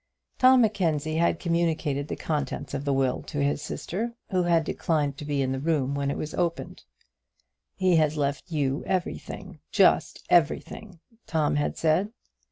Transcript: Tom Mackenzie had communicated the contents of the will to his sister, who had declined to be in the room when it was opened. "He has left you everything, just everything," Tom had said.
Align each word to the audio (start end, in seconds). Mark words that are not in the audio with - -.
Tom 0.39 0.61
Mackenzie 0.61 1.17
had 1.17 1.39
communicated 1.39 2.07
the 2.07 2.15
contents 2.15 2.73
of 2.73 2.85
the 2.85 2.91
will 2.93 3.21
to 3.21 3.43
his 3.43 3.61
sister, 3.61 4.15
who 4.31 4.41
had 4.41 4.63
declined 4.63 5.15
to 5.19 5.25
be 5.25 5.43
in 5.43 5.51
the 5.51 5.59
room 5.59 5.93
when 5.93 6.09
it 6.09 6.17
was 6.17 6.33
opened. 6.33 6.81
"He 7.75 7.97
has 7.97 8.17
left 8.17 8.49
you 8.51 8.83
everything, 8.87 9.59
just 9.71 10.25
everything," 10.27 11.01
Tom 11.27 11.57
had 11.57 11.77
said. 11.77 12.13